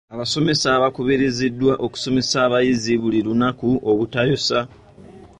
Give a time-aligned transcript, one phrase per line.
[0.13, 4.59] Abasomesa baakubiriziddwa okusomesa abayizi buli lunaku obutayosa.